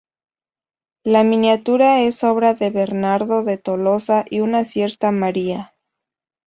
La 1.03 1.23
miniatura 1.23 1.99
es 2.01 2.23
obra 2.23 2.55
de 2.55 2.71
Bernardo 2.71 3.43
de 3.43 3.59
Tolosa 3.59 4.25
y 4.31 4.39
una 4.39 4.65
cierta 4.65 5.11
María. 5.11 5.75